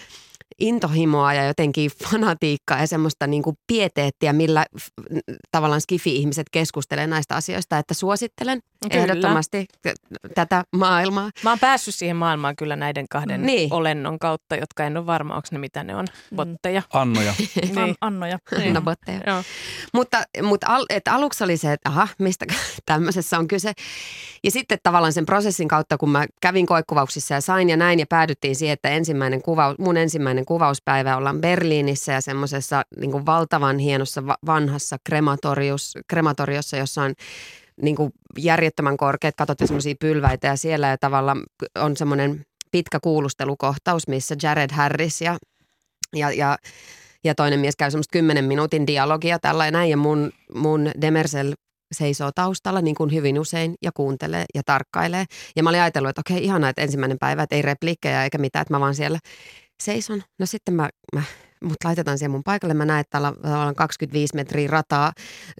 [0.58, 7.36] intohimoa ja jotenkin fanatiikkaa ja semmoista niin kuin pieteettiä, millä f- tavallaan skifi-ihmiset keskustelee näistä
[7.36, 7.78] asioista.
[7.78, 9.02] Että suosittelen Kyllä.
[9.04, 9.66] ehdottomasti
[10.34, 11.30] tätä maailmaa.
[11.44, 13.72] Mä oon päässyt siihen maailmaan kyllä näiden kahden Niin.
[13.72, 16.82] olennon kautta, jotka en ole varma, onko ne mitä ne on, botteja.
[16.92, 17.34] Annoja.
[17.76, 17.94] An- Niin.
[18.00, 18.38] Annoja.
[18.58, 18.74] Niin.
[18.74, 19.20] No, botteja.
[19.26, 19.42] Joo.
[19.94, 22.46] Mutta, mutta al, et aluksi oli se, että aha, mistä
[22.86, 23.72] tämmöisessä on kyse.
[24.44, 28.06] Ja sitten tavallaan sen prosessin kautta, kun mä kävin koekuvauksissa ja sain ja näin ja
[28.06, 33.78] päädyttiin siihen, että ensimmäinen kuvaus, mun ensimmäinen kuvauspäivä ollaan Berliinissä ja semmoisessa niin kuin valtavan
[33.78, 37.14] hienossa va- vanhassa krematorius, krematoriossa, jossa on
[37.82, 41.42] niin kuin järjettömän korkeat katot ja semmoisia pylväitä ja siellä ja tavallaan
[41.74, 45.38] on semmoinen pitkä kuulustelukohtaus, missä Jared Harris ja,
[46.16, 46.58] ja, ja
[47.24, 49.90] ja toinen mies käy semmoista kymmenen minuutin dialogia tällä ja näin.
[49.90, 51.54] Ja mun, mun Demersel
[51.92, 55.24] seisoo taustalla niin kuin hyvin usein ja kuuntelee ja tarkkailee.
[55.56, 58.62] Ja mä olin ajatellut, että okei, ihanaa, että ensimmäinen päivä, että ei repliikkejä eikä mitään,
[58.62, 59.18] että mä vaan siellä
[59.82, 60.22] seison.
[60.38, 61.22] No sitten mä, mä
[61.64, 62.74] mut laitetaan siihen mun paikalle.
[62.74, 65.12] Mä näen, että täällä on 25 metriä rataa,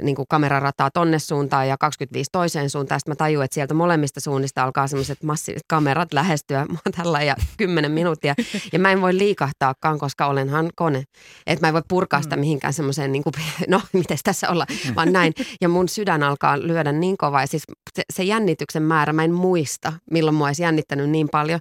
[0.02, 3.00] niin kuin kamerarataa tonne suuntaan ja 25 toiseen suuntaan.
[3.00, 7.36] Sitten mä tajuin, että sieltä molemmista suunnista alkaa semmoiset massiiviset kamerat lähestyä mua tällä ja
[7.56, 8.34] 10 minuuttia.
[8.72, 11.04] Ja mä en voi liikahtaakaan, koska olenhan kone.
[11.46, 13.32] Että mä en voi purkaa sitä mihinkään semmoiseen, niin kuin,
[13.68, 15.32] no miten tässä olla, vaan näin.
[15.60, 17.40] Ja mun sydän alkaa lyödä niin kovaa.
[17.40, 17.62] Ja siis
[17.96, 21.60] se, se jännityksen määrä, mä en muista, milloin mua olisi jännittänyt niin paljon.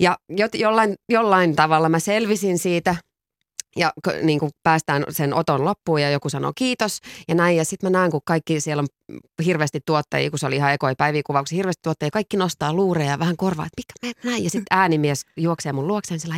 [0.00, 2.96] Ja jo, jollain, jollain tavalla mä selvisin siitä
[3.76, 7.56] ja niin kuin päästään sen oton loppuun ja joku sanoo kiitos ja näin.
[7.56, 8.86] Ja sitten mä näen, kun kaikki siellä on
[9.44, 13.18] hirveästi tuottajia, kun se oli ihan ekoi päiviä kuvauksia, hirveästi tuottajia, kaikki nostaa luureja ja
[13.18, 14.44] vähän korvaa, että mikä mä näin.
[14.44, 16.34] Ja sitten äänimies juoksee mun luokseen sillä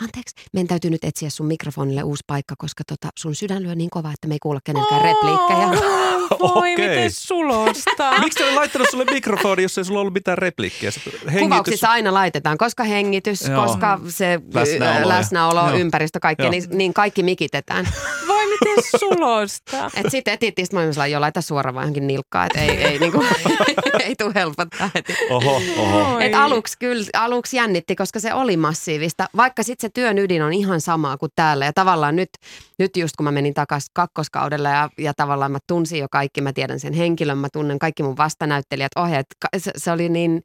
[0.00, 3.90] anteeksi, meidän täytyy nyt etsiä sun mikrofonille uusi paikka, koska tota, sun sydän lyö niin
[3.90, 5.68] kovaa, että me ei kuulla kenenkään repliikkejä.
[6.40, 6.88] Voi, Okei.
[6.88, 8.12] miten sulosta.
[8.24, 10.90] Miksi oli laittanut sulle mikrofoni, jos ei sulla ollut mitään repliikkiä?
[11.06, 11.40] Hengitys.
[11.40, 13.66] Kuvauksissa aina laitetaan, koska hengitys, Joo.
[13.66, 16.50] koska se Läsnäolo läsnäolo, ympäristö, kaikkea, Joo.
[16.50, 17.88] niin niin, niin kaikki mikitetään.
[18.28, 19.90] Voi miten sulosta.
[19.96, 23.24] Et sitten etittiin, mä olin jo laita suoraan vaan johonkin nilkkaan, että ei, ei, niinku,
[24.06, 25.14] ei tule helpottaa heti.
[25.30, 26.18] Oho, oho.
[26.18, 30.52] Et aluksi kyllä, aluksi jännitti, koska se oli massiivista, vaikka sitten se työn ydin on
[30.52, 31.64] ihan sama kuin täällä.
[31.64, 32.30] Ja tavallaan nyt,
[32.78, 36.52] nyt just kun mä menin takaisin kakkoskaudella ja, ja tavallaan mä tunsin jo kaikki, mä
[36.52, 39.26] tiedän sen henkilön, mä tunnen kaikki mun vastanäyttelijät, ohjeet.
[39.58, 40.44] Se, se oli niin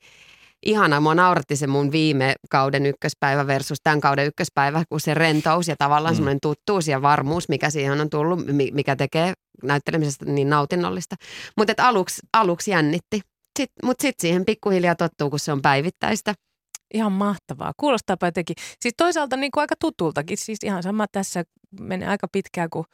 [0.66, 1.00] ihana.
[1.00, 5.76] Mua nauratti se mun viime kauden ykköspäivä versus tämän kauden ykköspäivä, kun se rentous ja
[5.78, 6.16] tavallaan mm.
[6.16, 8.40] semmoinen tuttuus ja varmuus, mikä siihen on tullut,
[8.72, 11.16] mikä tekee näyttelemisestä niin nautinnollista.
[11.58, 13.22] Mutta aluksi, aluksi jännitti,
[13.84, 16.34] mutta sitten siihen pikkuhiljaa tottuu, kun se on päivittäistä.
[16.94, 17.74] Ihan mahtavaa.
[17.78, 18.56] Kuulostaapa jotenkin.
[18.80, 20.38] Siis toisaalta niin kuin aika tutultakin.
[20.38, 21.44] Siis ihan sama tässä
[21.80, 22.86] menee aika pitkään, kun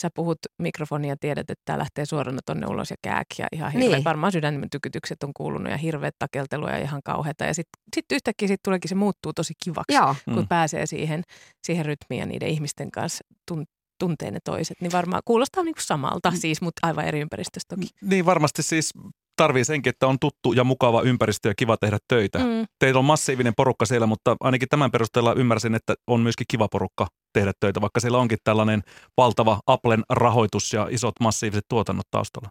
[0.00, 3.72] sä puhut mikrofonia ja tiedät, että tämä lähtee suorana tonne ulos ja kääk ja ihan
[3.72, 3.96] hirveä.
[3.96, 4.04] Niin.
[4.04, 7.44] Varmaan sydämen tykytykset on kuulunut ja hirveät takeltelua ja ihan kauheata.
[7.44, 10.14] Ja sitten sit yhtäkkiä sit tuleekin se muuttuu tosi kivaksi, Joo.
[10.24, 10.48] kun mm.
[10.48, 11.22] pääsee siihen,
[11.66, 13.64] siihen rytmiin ja niiden ihmisten kanssa tun,
[13.98, 14.80] tuntee ne toiset.
[14.80, 16.36] Niin varmaan kuulostaa niin kuin samalta, mm.
[16.36, 17.88] siis, mutta aivan eri ympäristöstä toki.
[18.02, 18.92] Niin varmasti siis
[19.36, 22.38] tarvii senkin, että on tuttu ja mukava ympäristö ja kiva tehdä töitä.
[22.38, 22.64] Mm.
[22.78, 27.06] Teillä on massiivinen porukka siellä, mutta ainakin tämän perusteella ymmärsin, että on myöskin kiva porukka
[27.32, 28.82] tehdä töitä, vaikka siellä onkin tällainen
[29.16, 32.48] valtava Applen rahoitus ja isot massiiviset tuotannot taustalla.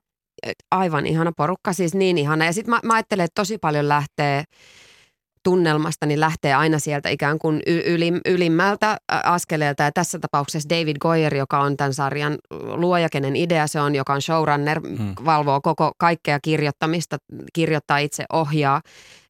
[0.71, 2.45] Aivan ihana porukka, siis niin ihana.
[2.45, 4.43] Ja sitten mä, mä ajattelen, että tosi paljon lähtee
[5.43, 9.83] tunnelmasta, niin lähtee aina sieltä ikään kuin ylim, ylimmältä askeleelta.
[9.83, 14.13] Ja tässä tapauksessa David Goyer, joka on tämän sarjan luoja, kenen idea se on, joka
[14.13, 15.15] on showrunner, hmm.
[15.25, 17.17] valvoo koko kaikkea kirjoittamista,
[17.53, 18.81] kirjoittaa itse, ohjaa.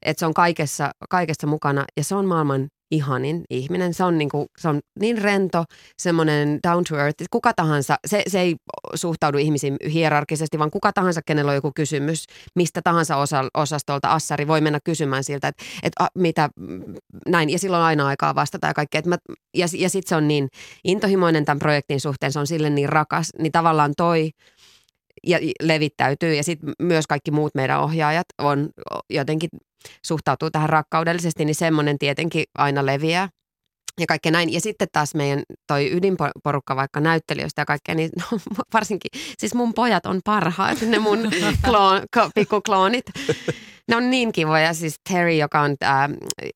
[0.01, 3.93] Että se on kaikessa, kaikessa mukana ja se on maailman ihanin ihminen.
[3.93, 5.63] Se on, niin kuin, se on niin rento,
[5.97, 7.23] semmoinen down to earth.
[7.31, 8.55] Kuka tahansa, se, se ei
[8.95, 12.25] suhtaudu ihmisiin hierarkisesti, vaan kuka tahansa, kenellä on joku kysymys,
[12.55, 16.49] mistä tahansa osa, osastolta assari voi mennä kysymään siltä, että, että a, mitä
[17.27, 17.49] näin.
[17.49, 19.01] Ja silloin on aina aikaa vastata ja kaikkea.
[19.05, 19.17] Mä,
[19.57, 20.47] ja ja sitten se on niin
[20.83, 24.29] intohimoinen tämän projektin suhteen, se on sille niin rakas, niin tavallaan toi
[25.27, 26.33] ja levittäytyy.
[26.33, 28.69] Ja sitten myös kaikki muut meidän ohjaajat on
[29.09, 29.49] jotenkin
[30.05, 33.29] suhtautuu tähän rakkaudellisesti, niin semmoinen tietenkin aina leviää
[33.99, 34.53] ja kaikkea näin.
[34.53, 38.39] Ja sitten taas meidän toi ydinporukka vaikka näyttelijöistä ja kaikkea, niin no,
[38.73, 41.19] varsinkin, siis mun pojat on parhaat, ne mun
[41.65, 42.01] kloon,
[42.35, 43.05] pikkukloonit.
[43.87, 46.09] Ne on niin kivoja, siis Terry, joka on äh,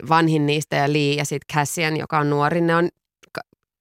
[0.10, 2.90] vanhin niistä ja Lee ja sitten Cassian, joka on nuori, ne on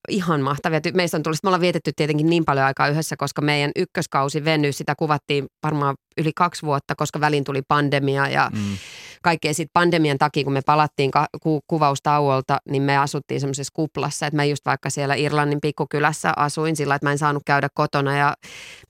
[0.08, 0.80] ihan mahtavia.
[0.94, 4.72] Meistä on tullut, me ollaan vietetty tietenkin niin paljon aikaa yhdessä, koska meidän ykköskausi venyi,
[4.72, 8.76] sitä kuvattiin varmaan yli kaksi vuotta, koska väliin tuli pandemia ja mm.
[9.22, 11.10] kaikkea sitten pandemian takia, kun me palattiin
[11.42, 16.76] ku- kuvaustauolta, niin me asuttiin semmoisessa kuplassa, että mä just vaikka siellä Irlannin pikkukylässä asuin
[16.76, 18.34] sillä, että mä en saanut käydä kotona ja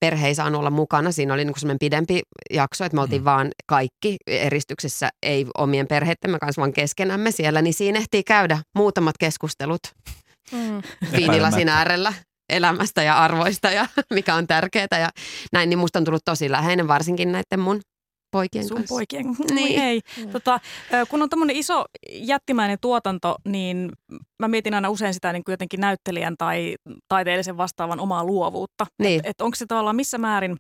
[0.01, 1.13] perhe ei saanut olla mukana.
[1.13, 3.25] Siinä oli niin semmoinen pidempi jakso, että me oltiin mm.
[3.25, 9.19] vaan kaikki eristyksessä, ei omien perheittemme kanssa, vaan keskenämme siellä, niin siinä ehtii käydä muutamat
[9.19, 9.81] keskustelut
[10.53, 10.83] mm.
[11.17, 12.13] viinilasin äärellä
[12.49, 15.09] elämästä ja arvoista ja mikä on tärkeää ja
[15.53, 17.81] näin, niin musta on tullut tosi läheinen varsinkin näiden mun
[18.35, 18.95] poikien Sun kanssa.
[18.95, 19.83] poikien, niin.
[19.83, 20.01] ei.
[20.19, 20.31] Mm.
[20.31, 20.61] Tota,
[21.09, 23.93] kun on tämmöinen iso jättimäinen tuotanto, niin
[24.39, 26.75] mä mietin aina usein sitä niin kuin jotenkin näyttelijän tai
[27.09, 28.87] taiteellisen vastaavan omaa luovuutta.
[29.03, 29.21] Niin.
[29.21, 30.57] Et, et onko se tavallaan missä määrin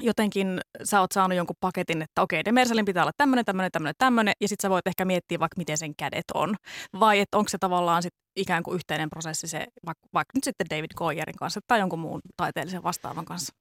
[0.00, 4.34] jotenkin sä oot saanut jonkun paketin, että okei, Demersalin pitää olla tämmöinen, tämmöinen, tämmöinen, tämmöinen,
[4.40, 6.54] ja sitten sä voit ehkä miettiä vaikka miten sen kädet on.
[7.00, 10.66] Vai että onko se tavallaan sit ikään kuin yhteinen prosessi se, vaikka, vaikka nyt sitten
[10.70, 13.54] David Goyerin kanssa tai jonkun muun taiteellisen vastaavan kanssa?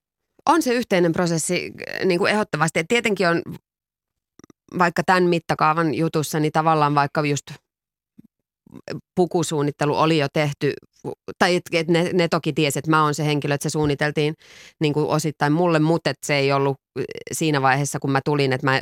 [0.45, 1.71] On se yhteinen prosessi
[2.05, 2.79] niin kuin ehdottomasti.
[2.79, 3.41] Et tietenkin on
[4.79, 7.45] vaikka tämän mittakaavan jutussa, niin tavallaan vaikka just
[9.15, 10.73] pukusuunnittelu oli jo tehty,
[11.39, 14.33] tai et ne, ne toki tiesi, että mä oon se henkilö, että se suunniteltiin
[14.81, 16.77] niin kuin osittain mulle, mutta että se ei ollut
[17.31, 18.81] siinä vaiheessa, kun mä tulin, että mä,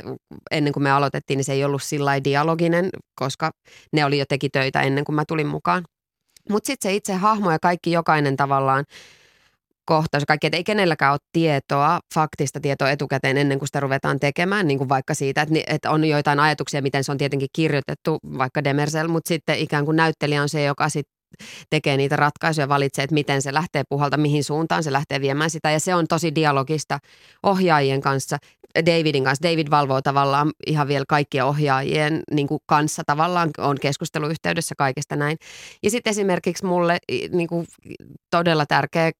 [0.50, 3.50] ennen kuin me aloitettiin, niin se ei ollut sillä dialoginen, koska
[3.92, 5.84] ne oli jo teki töitä ennen kuin mä tulin mukaan.
[6.50, 8.84] Mutta sitten se itse hahmo ja kaikki jokainen tavallaan
[9.84, 14.66] kohtaus kaikki, että ei kenelläkään ole tietoa, faktista tietoa etukäteen ennen kuin sitä ruvetaan tekemään,
[14.66, 18.64] niin kuin vaikka siitä, että, että on joitain ajatuksia, miten se on tietenkin kirjoitettu, vaikka
[18.64, 21.14] Demersel, mutta sitten ikään kuin näyttelijä on se, joka sitten
[21.70, 25.70] tekee niitä ratkaisuja, valitsee, että miten se lähtee puhalta, mihin suuntaan se lähtee viemään sitä.
[25.70, 26.98] Ja se on tosi dialogista
[27.42, 28.38] ohjaajien kanssa,
[28.86, 29.48] Davidin kanssa.
[29.50, 35.36] David valvoo tavallaan ihan vielä kaikkien ohjaajien niin kuin kanssa tavallaan, on keskusteluyhteydessä kaikesta näin.
[35.82, 36.98] Ja sitten esimerkiksi mulle
[37.32, 37.66] niin kuin
[38.30, 39.12] todella tärkeä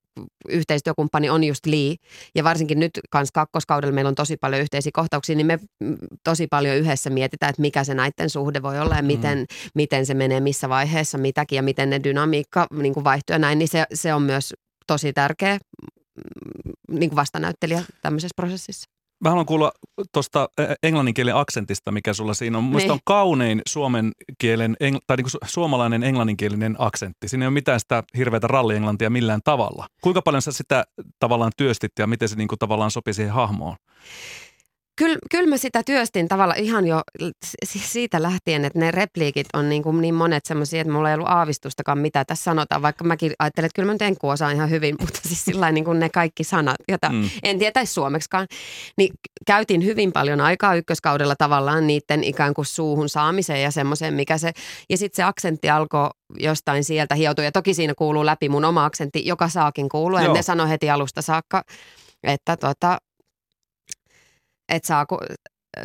[0.49, 1.95] yhteistyökumppani on just Lee.
[2.35, 5.59] Ja varsinkin nyt kans kakkoskaudella meillä on tosi paljon yhteisiä kohtauksia, niin me
[6.25, 9.07] tosi paljon yhdessä mietitään, että mikä se näiden suhde voi olla ja mm.
[9.07, 13.39] miten, miten se menee missä vaiheessa mitäkin ja miten ne dynamiikka niin kuin vaihtuu ja
[13.39, 14.55] näin, niin se, se on myös
[14.87, 18.94] tosi tärkeä mm, niin kuin vastanäyttelijä tämmöisessä prosessissa.
[19.21, 19.73] Mä haluan kuulla
[20.13, 20.49] tuosta
[20.83, 22.65] englannin kielen aksentista, mikä sulla siinä on.
[22.65, 22.93] Mielestäni Niin.
[22.93, 27.29] on kaunein suomen kielen, eng- tai niin kuin suomalainen englanninkielinen aksentti.
[27.29, 29.87] Siinä ei ole mitään sitä hirveätä rallienglantia millään tavalla.
[30.01, 30.85] Kuinka paljon sä sitä
[31.19, 33.77] tavallaan työstit ja miten se niin kuin tavallaan sopi siihen hahmoon?
[34.97, 37.03] Kyllä, kyllä mä sitä työstin tavallaan ihan jo
[37.65, 41.15] si- siitä lähtien, että ne repliikit on niin, kuin niin monet semmoisia, että mulla ei
[41.15, 42.83] ollut aavistustakaan, mitä tässä sanotaan.
[42.83, 45.85] Vaikka mäkin ajattelen, että kyllä mä nyt enku osaan ihan hyvin, mutta siis sillä niin
[45.85, 47.31] kuin ne kaikki sanat, joita Mm.
[47.43, 48.47] en tietäisi suomeksikaan,
[48.97, 49.13] niin
[49.47, 54.53] käytin hyvin paljon aikaa ykköskaudella tavallaan niiden ikään kuin suuhun saamiseen ja semmoiseen, mikä se,
[54.91, 57.45] ja sitten se aksentti alkoi jostain sieltä hioutua.
[57.45, 60.21] Ja toki siinä kuuluu läpi mun oma aksentti, joka saakin kuulua.
[60.21, 61.63] Ja ne sanoi heti alusta saakka,
[62.23, 62.99] että tota,
[64.69, 65.19] että saa, ku-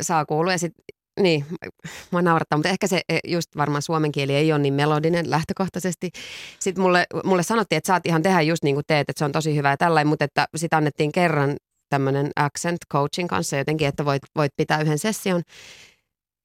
[0.00, 0.52] saa kuulua.
[0.52, 0.72] Ja sit,
[1.20, 1.46] niin,
[2.10, 6.10] mua naurattaa, mutta ehkä se e, just varmaan suomen kieli ei ole niin melodinen lähtökohtaisesti.
[6.60, 9.32] Sitten mulle, mulle sanottiin, että saat ihan tehdä just niin kuin teet, että se on
[9.32, 11.56] tosi hyvä ja tällainen, mutta että sitä annettiin kerran
[11.88, 15.42] tämmöinen accent coaching kanssa jotenkin, että voit, voit pitää yhden session.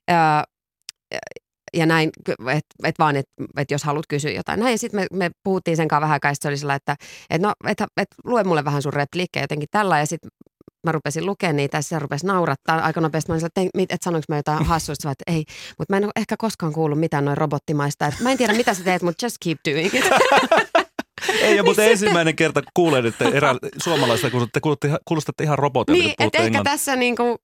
[0.08, 0.43] Ja,
[1.74, 4.60] ja näin, että et vaan, että et jos haluat kysyä jotain.
[4.60, 6.95] Näin, ja sitten me, me puhuttiin sen kanssa vähän sit se oli sellainen, että
[7.30, 10.30] et no, et, et, lue mulle vähän sun repliikkejä jotenkin tällä, ja sitten
[10.86, 13.32] mä rupesin lukemaan niitä, ja se rupesi naurattaa aika nopeasti.
[13.32, 15.45] Mä olin sellainen, että, et, et sanoinko mä jotain hassua, Sitten että ei,
[15.78, 18.08] mutta mä en ole ehkä koskaan kuullut mitään noin robottimaista.
[18.08, 20.06] Et mä en tiedä, mitä sä teet, mutta just keep doing it.
[21.42, 24.60] Ei, mutta ensimmäinen kerta kuulen, että erää suomalaisista, kun te
[25.06, 27.38] kuulostatte ihan robotilta, Niin, että ehkä tässä niinku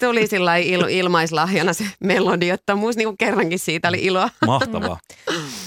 [0.00, 4.28] tuli sillä il- ilmaislahjana se melodiottomuus, niinku kerrankin siitä oli iloa.
[4.46, 4.98] Mahtavaa.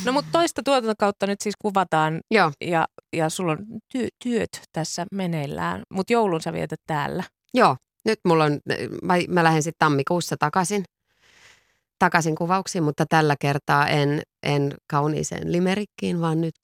[0.06, 3.58] No mutta toista tuotantokautta nyt siis kuvataan Joo, ja, ja sulla on
[3.92, 7.24] työ, työt tässä meneillään, mutta joulun sä vietät täällä.
[7.54, 7.76] joo.
[8.06, 8.60] Nyt mulla on,
[9.04, 10.84] mä, mä lähden sitten tammikuussa takaisin,
[12.00, 16.56] takaisin kuvauksiin, mutta tällä kertaa en, en kauniiseen limerikkiin, vaan nyt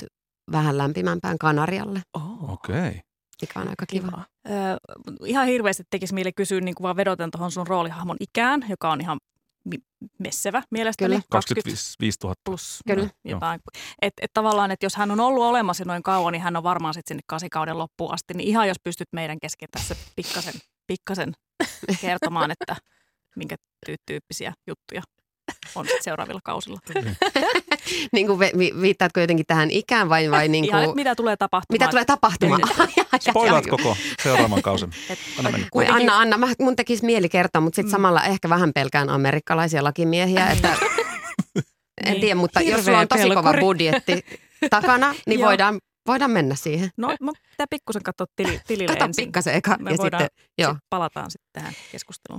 [0.51, 2.75] vähän lämpimämpään Kanarialle, Oh, Okei.
[2.89, 2.99] Okay.
[3.41, 4.07] mikä on aika kiva.
[4.07, 4.23] kiva.
[4.47, 4.77] Ö,
[5.25, 9.01] ihan hirveästi tekisi mieli kysyä niin kuin vaan vedoten tuohon sun roolihahmon ikään, joka on
[9.01, 9.19] ihan
[9.65, 9.83] mi-
[10.19, 11.09] messevä mielestäni.
[11.09, 11.21] Kyllä.
[11.29, 12.35] 25 000.
[12.45, 13.09] plus Kyllä.
[13.25, 13.59] jotain.
[14.01, 16.93] Että et tavallaan, että jos hän on ollut olemassa noin kauan, niin hän on varmaan
[16.93, 18.33] sitten sinne kasikauden loppuun asti.
[18.33, 20.53] Niin ihan jos pystyt meidän kesken tässä pikkasen,
[20.87, 21.33] pikkasen
[22.01, 22.75] kertomaan, että
[23.35, 25.01] minkä tyy- tyyppisiä juttuja
[25.75, 26.79] on sit seuraavilla kausilla.
[28.13, 31.37] niin kuin vi- vi- viittaatko jotenkin tähän ikään vai, vai niin Ihan, kuin, mitä tulee
[31.37, 31.75] tapahtumaan.
[31.75, 32.61] mitä tulee tapahtumaan?
[33.29, 34.89] Spoilaat koko seuraavan kausen.
[35.37, 35.51] Anna.
[35.51, 37.91] Voi kuitenkin- Anna, Anna, mä, mun tekisi mieli kertoa, mutta sitten Mm.
[37.91, 40.75] samalla ehkä vähän pelkään amerikkalaisia lakimiehiä, että
[42.05, 42.21] en Niin.
[42.21, 43.61] tiedä, mutta jos sulla on tosi Hirveä kova pelkuri.
[43.61, 44.25] budjetti
[44.69, 46.89] takana, niin voidaan, voidaan mennä siihen.
[46.97, 49.25] No, mä pitää pikkusen katsoa tili, tilille Kato ensin.
[49.25, 50.71] pikkasen eka Me ja voidaan- sitten, joo.
[50.73, 52.29] Sit palataan sitten tähän keskusteluun.